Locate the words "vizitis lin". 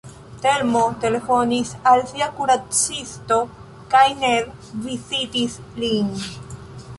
4.89-6.11